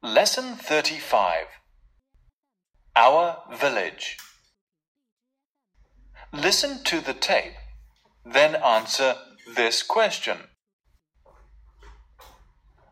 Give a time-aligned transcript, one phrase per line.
[0.00, 1.46] Lesson 35
[2.94, 4.16] Our Village.
[6.32, 7.54] Listen to the tape,
[8.24, 9.16] then answer
[9.56, 10.36] this question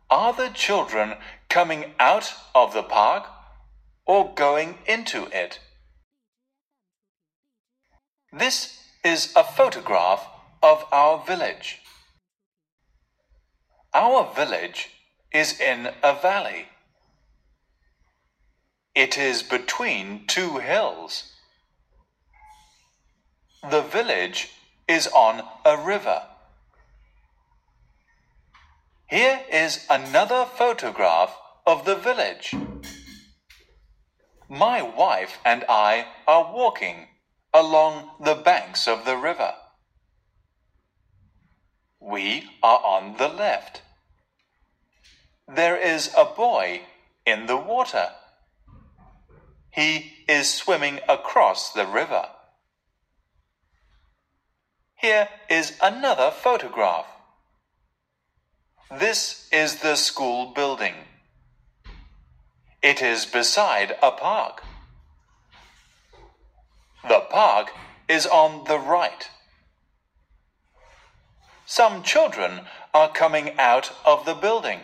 [0.09, 1.13] Are the children
[1.49, 3.25] coming out of the park
[4.05, 5.61] or going into it?
[8.33, 10.27] This is a photograph
[10.61, 11.79] of our village.
[13.93, 14.89] Our village
[15.31, 16.65] is in a valley.
[18.97, 21.31] It is between two hills.
[23.61, 24.49] The village
[24.87, 26.23] is on a river.
[29.07, 32.55] Here is another photograph of the village.
[34.49, 37.09] My wife and I are walking
[37.53, 39.53] along the banks of the river.
[41.99, 43.83] We are on the left.
[45.47, 46.81] There is a boy
[47.27, 48.09] in the water.
[49.77, 52.29] He is swimming across the river.
[54.95, 57.05] Here is another photograph.
[58.89, 60.95] This is the school building.
[62.81, 64.63] It is beside a park.
[67.07, 67.69] The park
[68.09, 69.29] is on the right.
[71.67, 72.61] Some children
[72.95, 74.79] are coming out of the building.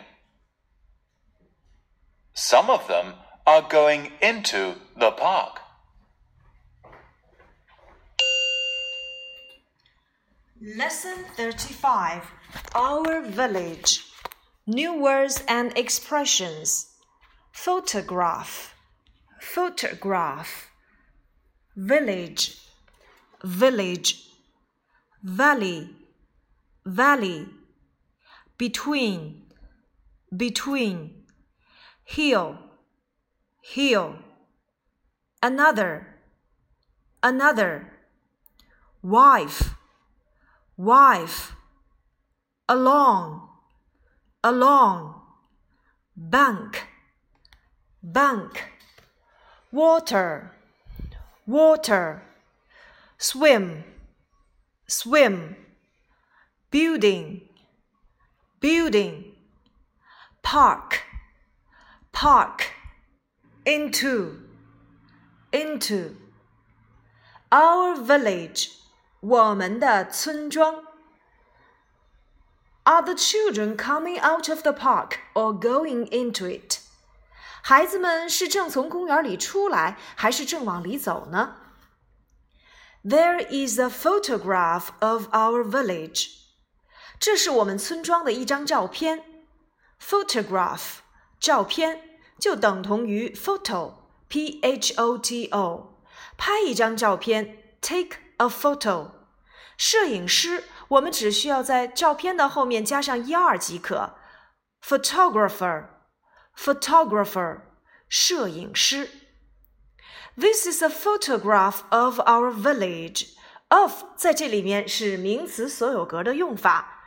[2.32, 3.14] Some of them
[3.46, 5.60] are going into the park.
[10.78, 12.22] Lesson 35
[12.74, 14.06] Our Village.
[14.66, 16.86] New words and expressions.
[17.52, 18.74] Photograph.
[19.40, 20.70] Photograph.
[21.76, 22.56] Village.
[23.44, 24.26] Village.
[25.22, 25.90] Valley.
[26.86, 27.46] Valley.
[28.56, 29.42] Between.
[30.34, 31.24] Between.
[32.04, 32.58] Hill
[33.66, 34.16] Hill
[35.42, 36.06] Another
[37.22, 37.90] Another.
[39.02, 39.74] Wife
[40.76, 41.54] wife,
[42.68, 43.48] along,
[44.42, 45.22] along,
[46.16, 46.88] bank,
[48.02, 48.64] bank,
[49.70, 50.52] water,
[51.46, 52.22] water,
[53.18, 53.84] swim,
[54.86, 55.56] swim,
[56.70, 57.42] building,
[58.60, 59.32] building,
[60.42, 61.02] park,
[62.12, 62.72] park,
[63.65, 64.39] into,
[65.51, 66.15] into,
[67.49, 68.71] our village
[69.19, 70.83] 我们的村庄。
[72.83, 76.79] Are the children coming out of the park or going into it？
[77.61, 81.57] 孩子们是正从公园里出来，还是正往里走呢？
[83.03, 86.31] There is a photograph of our village。
[87.19, 89.23] 这是我们村庄的一张照片。
[90.01, 90.99] Photograph
[91.39, 96.01] 照片 就等同于 photo，p h o t o，
[96.37, 99.11] 拍一张照片，take a photo。
[99.77, 104.15] 摄影师，我们只需要在照片的后面加上 er 即可。
[104.85, 107.61] photographer，photographer，
[108.07, 109.09] 摄影师。
[110.37, 113.29] This is a photograph of our village.
[113.69, 117.03] Of 在这里面是名词所有格的用法。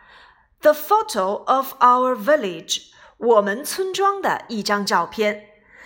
[0.61, 5.46] The photo of our village， 我们村庄的一张照片。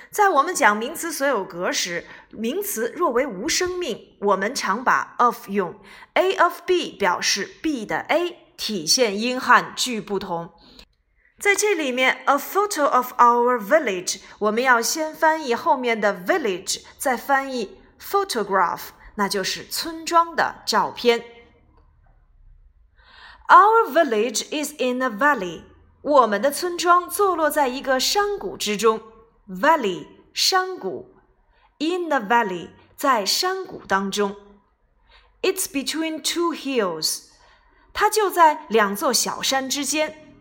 [0.09, 5.79] 在我们讲名词所有格时，名词若为无生命，我们常把 of 用
[6.15, 10.53] a of b 表示 b 的 a，体现英汉句不同。
[11.39, 21.23] 在这里面，a photo of our village，我们要先翻译后面的 village，再翻译 photograph，那就是村庄的照片。
[23.47, 25.63] Our village is in a valley，
[26.02, 29.00] 我们的村庄坐落在一个山谷之中。
[29.48, 31.06] Valley 山谷，
[31.78, 34.36] in the valley 在山谷当中。
[35.42, 37.28] It's between two hills，
[37.92, 40.34] 它就在两座小山之间。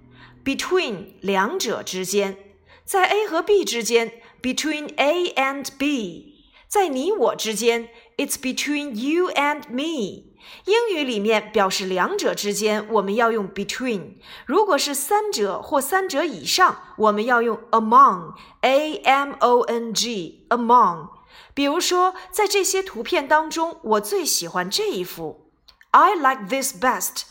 [0.44, 2.38] Between 两者之间，
[2.84, 4.22] 在 A 和 B 之间。
[4.42, 7.90] Between A and B，在你我之间。
[8.18, 10.29] It's between you and me。
[10.65, 14.15] 英语里面表示两者之间，我们要用 between；
[14.47, 21.09] 如果是三者或三者以上，我们要用 among，a m o n g，among。
[21.55, 25.51] 比如说，在这些图片当中，我最喜欢这一幅
[25.91, 27.23] ，I like this best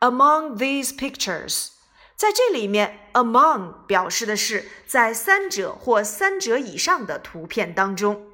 [0.00, 1.68] among these pictures。
[2.16, 8.26] 在这里面，among 表示的是在三者或三者以上的图片当中。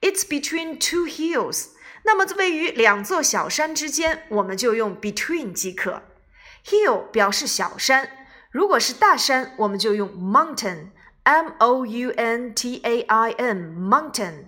[0.00, 1.73] It's between two hills。
[2.04, 6.02] 那么位于两座小山之间，我们就用 between 即可。
[6.64, 8.10] Hill 表示小山，
[8.50, 10.90] 如果是大山，我们就用 mountain
[11.24, 14.46] M O U N T A I N mountain。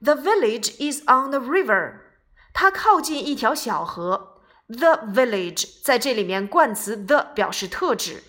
[0.00, 1.94] The village is on the river。
[2.52, 4.40] 它靠近一条小河。
[4.68, 8.22] The village 在这里面冠词 the 表示特指。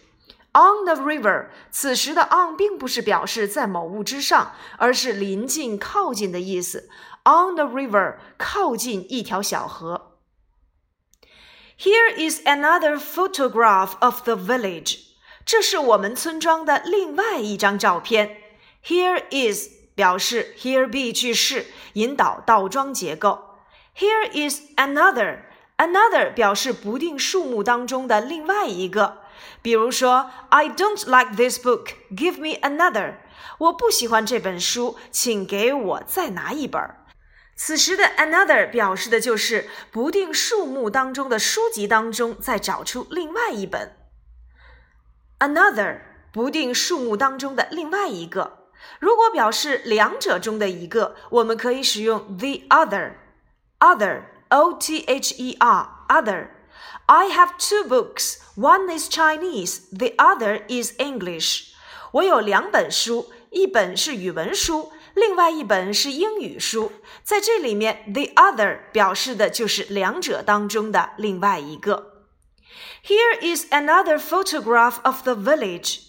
[0.53, 6.89] On the river，此时的 on 并不是表示在某物之上，而是临近、靠近的意思。
[7.24, 10.18] On the river，靠近一条小河。
[11.78, 15.00] Here is another photograph of the village。
[15.44, 18.36] 这是我们村庄的另外一张照片。
[18.84, 23.58] Here is 表示 here be 句式，引导倒装结构。
[23.96, 29.18] Here is another。Another 表示不定数目当中的另外一个。
[29.62, 31.90] 比如说，I don't like this book.
[32.10, 33.14] Give me another.
[33.58, 36.82] 我不喜欢这本书，请给我再拿一本。
[37.55, 43.95] 此时的 another 表示的就是不定数目当中的书籍当中再找出另外一本。
[45.39, 45.99] Another
[46.31, 48.69] 不定数目当中的另外一个。
[48.99, 53.13] 如果表示两者中的一个，我们可以使用 the other。
[53.79, 56.47] Other, O-T-H-E-R, other.
[57.05, 58.37] I have two books.
[58.55, 61.73] One is Chinese, the other is English.
[62.13, 66.92] 我有两本书，一本是语文书，另外一本是英语书。
[67.22, 72.26] 在这里面，the other 表示的就是两者当中的另外一个。
[73.04, 76.02] Here is another photograph of the village.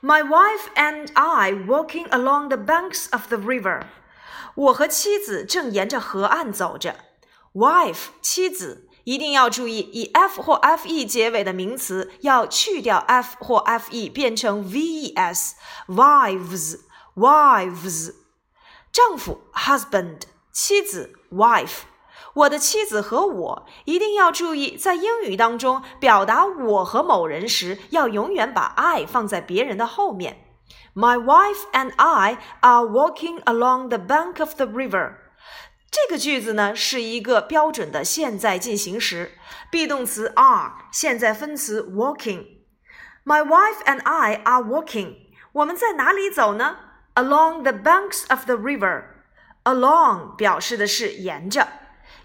[0.00, 3.82] My wife and I walking along the banks of the river.
[4.54, 6.96] 我和妻子正沿着河岸走着。
[7.54, 8.86] Wife 妻子。
[9.04, 16.80] 一定要注意，以 f 或 fe 结尾的名词要去掉 f 或 fe，变成 ves。wives
[17.15, 18.13] wives，
[18.91, 20.21] 丈夫 husband，
[20.51, 21.83] 妻子 wife。
[22.33, 30.41] 我的妻子和我一定要注意，在英语当中表达我和某人时，要永远把 I 放在别人的后面。
[30.93, 35.15] My wife and I are walking along the bank of the river.
[35.89, 39.37] 这个句子呢是一个标准的现在进行时
[39.71, 42.45] ，be 动词 are，现在分词 walking。
[43.23, 45.15] My wife and I are walking。
[45.53, 46.77] 我们在哪里走呢
[47.15, 49.05] ？Along the banks of the river。
[49.63, 51.67] Along 表示的是沿着，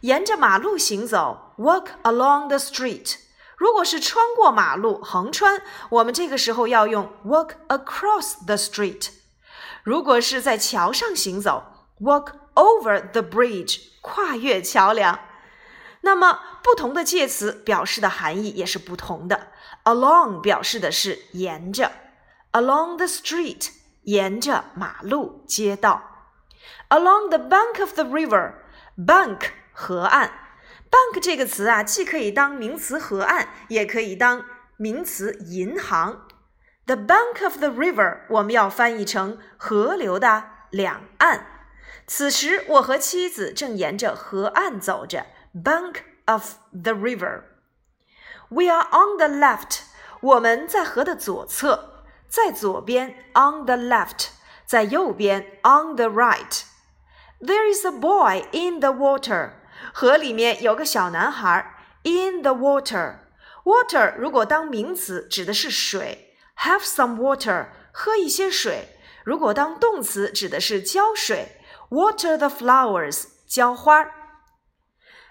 [0.02, 1.54] 沿着马路行走。
[1.56, 3.16] Walk along the street。
[3.56, 9.08] 如果是穿过马路，横穿，我们这个时候要用 walk across the street。
[9.82, 11.64] 如果是在桥上行走
[12.00, 12.32] ，walk。
[12.52, 15.20] Over the bridge，跨越桥梁。
[16.02, 19.48] 那么，不同的介词表示的含义也是不同的。
[19.84, 21.92] Along 表示的是沿着
[22.52, 23.70] ，Along the street，
[24.10, 26.02] 沿着马路、街道。
[26.88, 30.32] Along the bank of the river，bank 河岸。
[30.90, 34.44] bank 这个词啊，既可以当名词河岸，也可以当
[34.76, 36.26] 名词银行。
[36.86, 41.46] The bank of the river，我们要翻译成河流的两岸。
[42.08, 47.42] 此时，我和妻子正沿着河岸走着，bank of the river。
[48.48, 49.82] We are on the left。
[50.20, 51.99] 我们在河的左侧，
[52.29, 54.27] 在左边，on the left，
[54.65, 59.51] 在右边，on the right。There is a boy in the water。
[59.93, 68.97] 河里面有个小男孩，in the water。Water 如果当名词，指的是水，have some water，喝一些水。
[69.23, 71.61] 如果当动词，指的是浇水。
[71.89, 74.05] Water the flowers，浇花。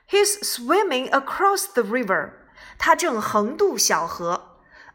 [0.08, 2.32] He's swimming across the river，
[2.78, 4.37] 他正横渡小河。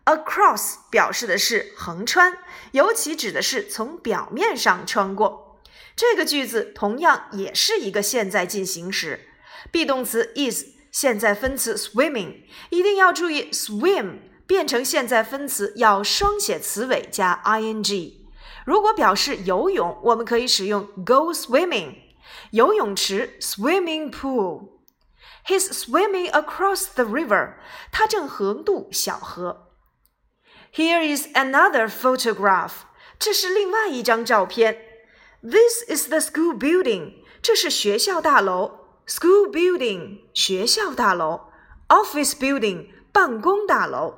[0.04, 2.36] Across 表示的是横穿，
[2.72, 5.60] 尤其指的是从表面上穿过。
[5.96, 9.28] 这个句子同样也是一个现在进行时
[9.72, 18.14] ，be 动词 is，现在分词 swimming，一定要注意 swim 变成现在分词要双写词尾加 ing。
[18.66, 21.94] 如果表示游泳，我们可以使用 go swimming，
[22.50, 24.68] 游泳池 swimming pool。
[25.46, 27.54] He's swimming across the river，
[27.92, 29.70] 他正横渡小河。
[30.73, 32.71] Here is another photograph，
[33.17, 34.85] 这是另外一张照片。
[35.41, 38.79] This is the school building，这是学校大楼。
[39.07, 41.47] School building，学校大楼。
[41.87, 44.15] Office building，办公大楼。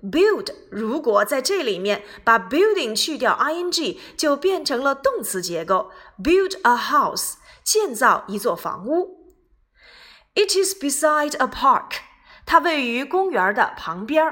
[0.00, 5.90] Build 如果在这里面把 building 去掉 ing，就变成了动词结构。
[6.22, 9.34] Build a house，建造一座房屋。
[10.34, 11.96] It is beside a park，
[12.46, 14.24] 它位于公园的旁边。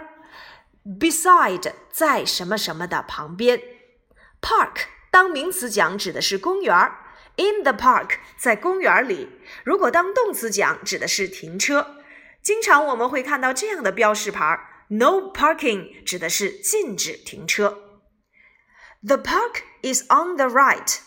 [0.83, 3.61] Beside 在什么什么的旁边。
[4.41, 6.75] Park 当名词讲指的是公园。
[7.37, 9.29] In the park 在公园里。
[9.63, 11.97] 如果当动词讲指的是停车。
[12.41, 14.59] 经常我们会看到这样的标识牌。
[14.87, 17.77] No parking 指的是禁止停车。
[19.03, 20.99] The park is on the right.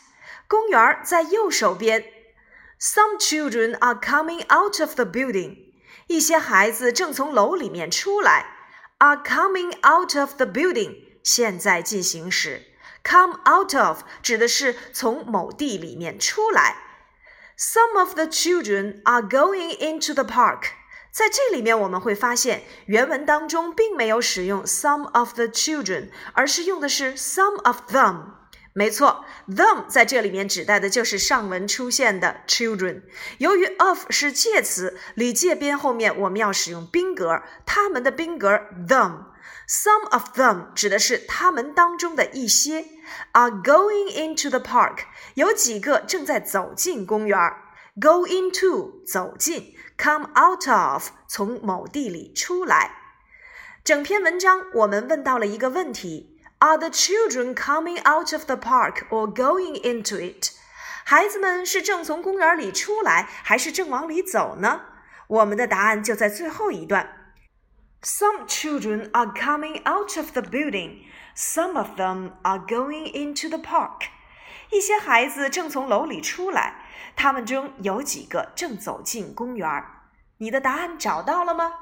[0.47, 2.05] 公园在右手边。
[2.79, 5.57] Some children are coming out of the building.
[6.07, 8.54] 一些孩子正从楼里面出来。
[9.04, 10.96] Are coming out of the building.
[11.24, 12.64] 现在进行时。
[13.04, 16.76] Come out of 指的是从某地里面出来。
[17.58, 20.72] Some of the children are going into the park.
[21.12, 28.34] 在这里面我们会发现，原文当中并没有使用 some of the children，而是用的是 some of them。
[28.77, 33.03] 没错，them 在这里面指代的就是上文出现的 children。
[33.39, 38.49] 由于 of 是介词，里介边后面我们要使用宾格，他们的宾格
[38.89, 39.27] them。
[39.69, 42.85] Some of them 指的是他们当中的一些。
[43.33, 45.05] Are going into the park，
[45.35, 47.39] 有几个正在走进公园。
[48.01, 52.91] Go into 走进，come out of 从某地里出来。
[53.85, 60.52] 整篇文章我们问到了一个问题 ：Are the children coming out of the park or going into it？
[61.06, 64.82] 孩子们是正从公园里出来，还是正往里走呢？
[65.28, 67.36] 我们的答案就在最后一段。
[68.02, 71.04] Some children are coming out of the building.
[71.36, 74.04] Some of them are going into the park.
[74.72, 76.86] 一些孩子正从楼里出来，
[77.16, 79.68] 他们中有几个正走进公园。
[80.38, 81.74] 你的答案找到了吗？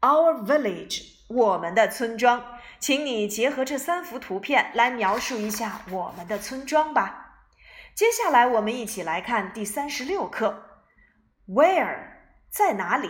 [0.00, 2.43] Our village， 我们的村庄。
[2.79, 7.39] 请你结合这三幅图片来描述一下我们的村庄吧。
[7.95, 10.63] 接下来，我们一起来看第三十六课。
[11.47, 11.97] Where，
[12.49, 13.09] 在哪里？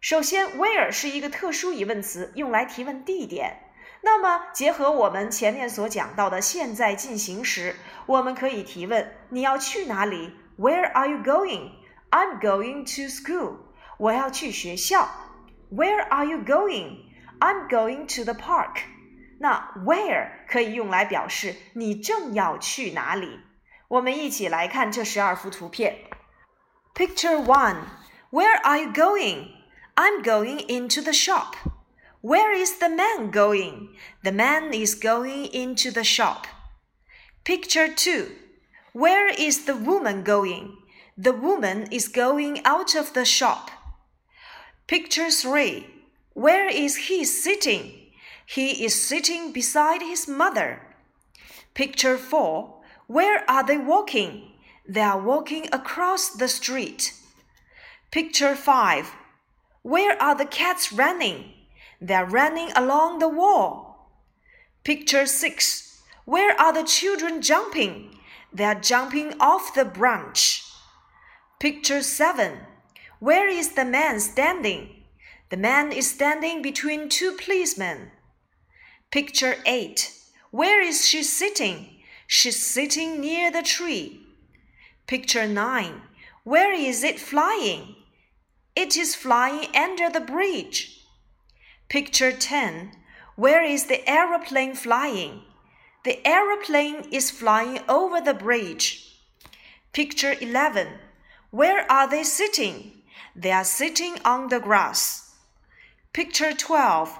[0.00, 3.62] 首先，where 是一个特殊疑问词，用来提问地点。
[4.02, 11.70] 那么，结合我们前面所讲到的现在进行时，我们可以提问：你要去哪里？Where are you going?
[12.10, 13.58] I'm going to school.
[13.98, 15.08] 我要去学校。
[15.72, 17.05] Where are you going?
[17.39, 18.79] I'm going to the park.
[19.39, 23.39] 那 where 可以用来表示你正要去哪里。
[23.87, 25.97] 我们一起来看这十二幅图片。
[26.93, 27.83] Picture one.
[28.31, 29.47] Where are you going?
[29.95, 31.55] I'm going into the shop.
[32.21, 33.89] Where is the man going?
[34.23, 36.45] The man is going into the shop.
[37.43, 38.27] Picture 2.
[38.93, 40.77] Where is the woman going?
[41.17, 43.71] The woman is going out of the shop.
[44.85, 45.87] Picture 3.
[46.36, 47.94] Where is he sitting?
[48.44, 50.82] He is sitting beside his mother.
[51.72, 52.74] Picture 4.
[53.06, 54.52] Where are they walking?
[54.86, 57.14] They are walking across the street.
[58.10, 59.12] Picture 5.
[59.80, 61.54] Where are the cats running?
[62.02, 64.12] They're running along the wall.
[64.84, 66.02] Picture 6.
[66.26, 68.14] Where are the children jumping?
[68.52, 70.64] They're jumping off the branch.
[71.60, 72.58] Picture 7.
[73.20, 74.95] Where is the man standing?
[75.48, 78.10] The man is standing between two policemen.
[79.12, 80.12] Picture 8.
[80.50, 82.00] Where is she sitting?
[82.26, 84.26] She's sitting near the tree.
[85.06, 86.02] Picture 9.
[86.42, 87.94] Where is it flying?
[88.74, 91.06] It is flying under the bridge.
[91.88, 92.90] Picture 10.
[93.36, 95.42] Where is the aeroplane flying?
[96.04, 99.20] The aeroplane is flying over the bridge.
[99.92, 100.88] Picture 11.
[101.50, 103.02] Where are they sitting?
[103.36, 105.25] They are sitting on the grass.
[106.16, 107.10] Picture 12.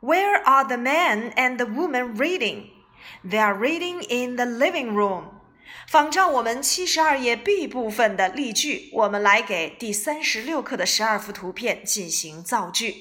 [0.00, 2.70] Where are the man and the woman reading?
[3.22, 5.24] They are reading in the living room.
[5.86, 12.94] 仿照我们七十二页 B 部分的例句，我们来给第三十六课的十二幅图片进行造句。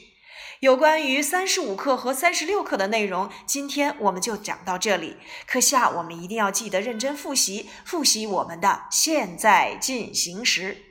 [0.60, 5.16] 有关于三十五课和三十六课的内容，今天我们就讲到这里。
[5.48, 10.91] 课下我们一定要记得认真复习，复习我们的现在进行时。